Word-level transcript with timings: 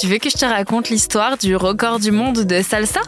Tu 0.00 0.06
veux 0.06 0.16
que 0.16 0.30
je 0.30 0.36
te 0.36 0.46
raconte 0.46 0.88
l'histoire 0.88 1.36
du 1.36 1.56
record 1.56 1.98
du 1.98 2.10
monde 2.10 2.44
de 2.44 2.62
salsa? 2.62 3.00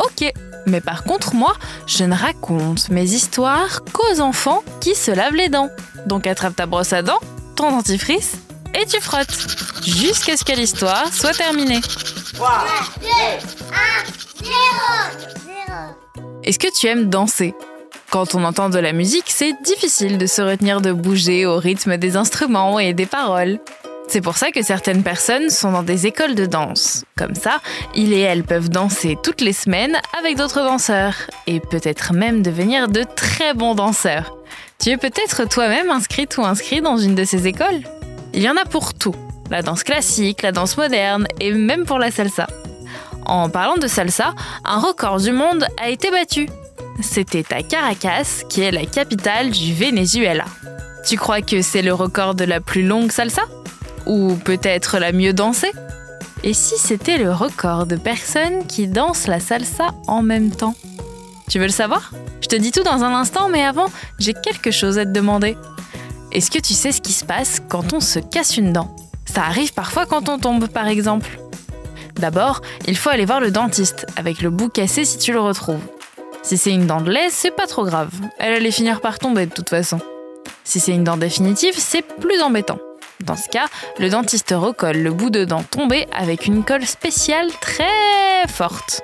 Ok, 0.00 0.32
mais 0.66 0.80
par 0.80 1.04
contre 1.04 1.34
moi, 1.34 1.54
je 1.86 2.02
ne 2.02 2.14
raconte 2.14 2.88
mes 2.88 3.12
histoires 3.12 3.84
qu'aux 3.92 4.20
enfants 4.20 4.64
qui 4.80 4.96
se 4.96 5.12
lavent 5.12 5.36
les 5.36 5.48
dents. 5.48 5.70
Donc 6.06 6.26
attrape 6.26 6.56
ta 6.56 6.66
brosse 6.66 6.92
à 6.92 7.02
dents, 7.02 7.20
ton 7.54 7.70
dentifrice 7.70 8.32
et 8.74 8.84
tu 8.84 9.00
frottes 9.00 9.32
jusqu'à 9.86 10.36
ce 10.36 10.44
que 10.44 10.52
l'histoire 10.52 11.12
soit 11.12 11.34
terminée. 11.34 11.80
3, 12.34 12.64
2, 13.00 13.06
1, 14.42 14.44
0, 14.44 14.54
Est-ce 16.42 16.58
que 16.58 16.72
tu 16.76 16.88
aimes 16.88 17.08
danser? 17.08 17.54
Quand 18.10 18.34
on 18.34 18.42
entend 18.44 18.70
de 18.70 18.78
la 18.78 18.94
musique, 18.94 19.26
c'est 19.28 19.54
difficile 19.62 20.16
de 20.16 20.24
se 20.24 20.40
retenir 20.40 20.80
de 20.80 20.92
bouger 20.92 21.44
au 21.44 21.58
rythme 21.58 21.98
des 21.98 22.16
instruments 22.16 22.78
et 22.78 22.94
des 22.94 23.04
paroles. 23.04 23.58
C'est 24.08 24.22
pour 24.22 24.38
ça 24.38 24.50
que 24.50 24.62
certaines 24.62 25.02
personnes 25.02 25.50
sont 25.50 25.72
dans 25.72 25.82
des 25.82 26.06
écoles 26.06 26.34
de 26.34 26.46
danse. 26.46 27.04
Comme 27.18 27.34
ça, 27.34 27.60
ils 27.94 28.14
et 28.14 28.20
elles 28.20 28.44
peuvent 28.44 28.70
danser 28.70 29.18
toutes 29.22 29.42
les 29.42 29.52
semaines 29.52 29.98
avec 30.18 30.38
d'autres 30.38 30.62
danseurs 30.62 31.16
et 31.46 31.60
peut-être 31.60 32.14
même 32.14 32.42
devenir 32.42 32.88
de 32.88 33.04
très 33.14 33.52
bons 33.52 33.74
danseurs. 33.74 34.38
Tu 34.78 34.88
es 34.88 34.96
peut-être 34.96 35.46
toi-même 35.46 35.90
inscrite 35.90 36.38
ou 36.38 36.44
inscrit 36.44 36.80
dans 36.80 36.96
une 36.96 37.14
de 37.14 37.24
ces 37.24 37.46
écoles? 37.46 37.82
Il 38.32 38.40
y 38.42 38.48
en 38.48 38.56
a 38.56 38.64
pour 38.64 38.94
tout. 38.94 39.14
La 39.50 39.60
danse 39.60 39.84
classique, 39.84 40.40
la 40.40 40.52
danse 40.52 40.78
moderne 40.78 41.26
et 41.40 41.52
même 41.52 41.84
pour 41.84 41.98
la 41.98 42.10
salsa. 42.10 42.46
En 43.26 43.50
parlant 43.50 43.76
de 43.76 43.86
salsa, 43.86 44.34
un 44.64 44.78
record 44.78 45.18
du 45.18 45.32
monde 45.32 45.66
a 45.76 45.90
été 45.90 46.10
battu. 46.10 46.48
C'était 47.00 47.44
à 47.54 47.62
Caracas, 47.62 48.42
qui 48.48 48.62
est 48.62 48.72
la 48.72 48.84
capitale 48.84 49.50
du 49.50 49.72
Venezuela. 49.72 50.44
Tu 51.06 51.16
crois 51.16 51.42
que 51.42 51.62
c'est 51.62 51.82
le 51.82 51.94
record 51.94 52.34
de 52.34 52.44
la 52.44 52.60
plus 52.60 52.86
longue 52.86 53.12
salsa? 53.12 53.42
Ou 54.06 54.34
peut-être 54.34 54.98
la 54.98 55.12
mieux 55.12 55.32
dansée? 55.32 55.72
Et 56.42 56.54
si 56.54 56.76
c'était 56.76 57.18
le 57.18 57.32
record 57.32 57.86
de 57.86 57.96
personnes 57.96 58.66
qui 58.66 58.88
dansent 58.88 59.26
la 59.26 59.40
salsa 59.40 59.94
en 60.06 60.22
même 60.22 60.50
temps? 60.50 60.74
Tu 61.48 61.58
veux 61.58 61.66
le 61.66 61.72
savoir? 61.72 62.10
Je 62.40 62.48
te 62.48 62.56
dis 62.56 62.72
tout 62.72 62.82
dans 62.82 63.04
un 63.04 63.14
instant, 63.14 63.48
mais 63.48 63.64
avant, 63.64 63.86
j'ai 64.18 64.34
quelque 64.34 64.70
chose 64.70 64.98
à 64.98 65.04
te 65.04 65.10
demander. 65.10 65.56
Est-ce 66.32 66.50
que 66.50 66.58
tu 66.58 66.74
sais 66.74 66.92
ce 66.92 67.00
qui 67.00 67.12
se 67.12 67.24
passe 67.24 67.62
quand 67.68 67.92
on 67.92 68.00
se 68.00 68.18
casse 68.18 68.56
une 68.56 68.72
dent? 68.72 68.94
Ça 69.24 69.42
arrive 69.42 69.72
parfois 69.72 70.04
quand 70.04 70.28
on 70.28 70.38
tombe, 70.38 70.66
par 70.68 70.88
exemple. 70.88 71.38
D'abord, 72.16 72.60
il 72.86 72.96
faut 72.96 73.10
aller 73.10 73.24
voir 73.24 73.40
le 73.40 73.50
dentiste, 73.50 74.06
avec 74.16 74.42
le 74.42 74.50
bout 74.50 74.68
cassé 74.68 75.04
si 75.04 75.18
tu 75.18 75.32
le 75.32 75.40
retrouves. 75.40 75.80
Si 76.42 76.56
c'est 76.56 76.72
une 76.72 76.86
dent 76.86 77.00
de 77.00 77.10
lait, 77.10 77.28
c'est 77.30 77.50
pas 77.50 77.66
trop 77.66 77.84
grave. 77.84 78.10
Elle 78.38 78.54
allait 78.54 78.70
finir 78.70 79.00
par 79.00 79.18
tomber 79.18 79.46
de 79.46 79.52
toute 79.52 79.68
façon. 79.70 79.98
Si 80.64 80.80
c'est 80.80 80.92
une 80.92 81.04
dent 81.04 81.16
définitive, 81.16 81.74
c'est 81.76 82.02
plus 82.02 82.40
embêtant. 82.40 82.78
Dans 83.20 83.36
ce 83.36 83.48
cas, 83.48 83.66
le 83.98 84.08
dentiste 84.10 84.54
recolle 84.56 84.98
le 84.98 85.10
bout 85.10 85.30
de 85.30 85.44
dent 85.44 85.62
tombé 85.62 86.06
avec 86.12 86.46
une 86.46 86.64
colle 86.64 86.86
spéciale 86.86 87.48
très 87.60 88.46
forte. 88.48 89.02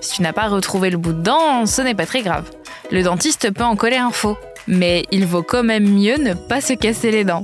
Si 0.00 0.16
tu 0.16 0.22
n'as 0.22 0.32
pas 0.34 0.48
retrouvé 0.48 0.90
le 0.90 0.98
bout 0.98 1.14
de 1.14 1.22
dent, 1.22 1.64
ce 1.66 1.80
n'est 1.80 1.94
pas 1.94 2.06
très 2.06 2.22
grave. 2.22 2.50
Le 2.90 3.02
dentiste 3.02 3.50
peut 3.50 3.64
en 3.64 3.76
coller 3.76 3.96
un 3.96 4.10
faux, 4.10 4.36
mais 4.68 5.04
il 5.10 5.26
vaut 5.26 5.42
quand 5.42 5.62
même 5.62 5.88
mieux 5.88 6.18
ne 6.18 6.34
pas 6.34 6.60
se 6.60 6.74
casser 6.74 7.10
les 7.10 7.24
dents. 7.24 7.42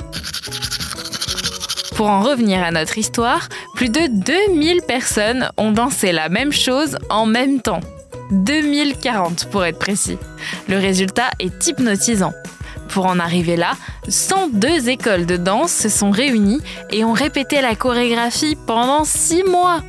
Pour 1.97 2.09
en 2.09 2.21
revenir 2.21 2.63
à 2.63 2.71
notre 2.71 2.99
histoire, 2.99 3.49
plus 3.75 3.89
de 3.89 4.07
2000 4.09 4.83
personnes 4.83 5.51
ont 5.57 5.73
dansé 5.73 6.13
la 6.13 6.29
même 6.29 6.53
chose 6.53 6.97
en 7.09 7.27
même 7.27 7.61
temps. 7.63 7.81
2040 8.31 9.47
pour 9.51 9.65
être 9.65 9.79
précis. 9.79 10.19
Le 10.69 10.79
résultat 10.79 11.31
est 11.39 11.67
hypnotisant. 11.67 12.33
Pour 12.89 13.07
en 13.07 13.19
arriver 13.19 13.57
là, 13.57 13.73
102 14.09 14.89
écoles 14.89 15.27
de 15.27 15.37
danse 15.37 15.73
se 15.73 15.89
sont 15.89 16.11
réunies 16.11 16.61
et 16.91 17.05
ont 17.05 17.13
répété 17.13 17.61
la 17.61 17.75
chorégraphie 17.75 18.57
pendant 18.67 19.05
6 19.05 19.45
mois. 19.45 19.83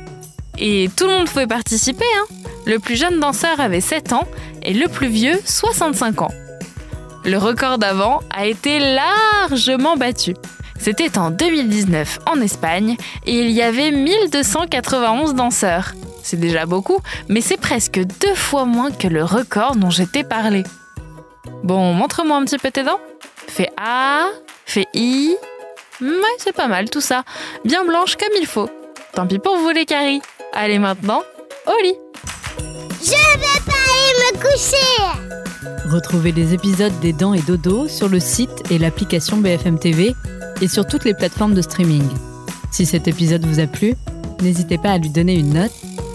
Et 0.58 0.88
tout 0.96 1.06
le 1.06 1.12
monde 1.12 1.28
pouvait 1.28 1.46
participer. 1.46 2.04
Hein 2.20 2.42
le 2.64 2.78
plus 2.78 2.96
jeune 2.96 3.18
danseur 3.18 3.60
avait 3.60 3.80
7 3.80 4.12
ans 4.12 4.28
et 4.62 4.72
le 4.72 4.88
plus 4.88 5.08
vieux 5.08 5.38
65 5.44 6.22
ans. 6.22 6.30
Le 7.24 7.36
record 7.36 7.78
d'avant 7.78 8.20
a 8.30 8.46
été 8.46 8.78
largement 8.78 9.96
battu. 9.96 10.34
C'était 10.78 11.18
en 11.18 11.30
2019 11.30 12.20
en 12.26 12.40
Espagne 12.40 12.96
et 13.26 13.40
il 13.40 13.50
y 13.50 13.62
avait 13.62 13.90
1291 13.90 15.34
danseurs. 15.34 15.92
C'est 16.22 16.38
déjà 16.38 16.66
beaucoup, 16.66 16.98
mais 17.28 17.40
c'est 17.40 17.56
presque 17.56 18.00
deux 18.20 18.34
fois 18.34 18.64
moins 18.64 18.90
que 18.90 19.08
le 19.08 19.24
record 19.24 19.76
dont 19.76 19.90
j'étais 19.90 20.24
parlé. 20.24 20.62
Bon, 21.62 21.92
montre-moi 21.92 22.36
un 22.36 22.44
petit 22.44 22.58
peu 22.58 22.70
tes 22.70 22.82
dents. 22.82 23.00
Fais 23.46 23.70
A, 23.76 24.26
fais 24.64 24.86
I. 24.94 25.36
Ouais, 26.00 26.08
c'est 26.38 26.54
pas 26.54 26.68
mal 26.68 26.90
tout 26.90 27.00
ça. 27.00 27.24
Bien 27.64 27.84
blanche 27.84 28.16
comme 28.16 28.36
il 28.40 28.46
faut. 28.46 28.68
Tant 29.14 29.26
pis 29.26 29.38
pour 29.38 29.56
vous 29.56 29.70
les 29.70 29.84
caries. 29.84 30.22
Allez 30.52 30.78
maintenant, 30.78 31.22
au 31.66 31.82
lit. 31.82 31.96
Je 33.02 33.10
vais 33.10 33.60
pas 33.66 33.72
aller 33.72 34.32
me 34.32 34.40
coucher. 34.40 35.32
Retrouvez 35.90 36.32
les 36.32 36.54
épisodes 36.54 36.98
des 37.00 37.12
Dents 37.12 37.34
et 37.34 37.42
Dodo 37.42 37.88
sur 37.88 38.08
le 38.08 38.20
site 38.20 38.70
et 38.70 38.78
l'application 38.78 39.36
BFM 39.36 39.78
TV 39.78 40.14
et 40.60 40.68
sur 40.68 40.86
toutes 40.86 41.04
les 41.04 41.14
plateformes 41.14 41.54
de 41.54 41.62
streaming. 41.62 42.08
Si 42.70 42.86
cet 42.86 43.08
épisode 43.08 43.44
vous 43.44 43.60
a 43.60 43.66
plu, 43.66 43.94
n'hésitez 44.40 44.78
pas 44.78 44.92
à 44.92 44.98
lui 44.98 45.10
donner 45.10 45.34
une 45.34 45.54
note, 45.54 45.72